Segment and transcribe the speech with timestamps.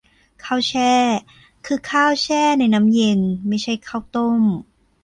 [0.43, 0.91] ข้าวแช่
[1.65, 4.41] คือข้าวแช่ในน้ำเย็น ไม่ใช่ข้าวต้ม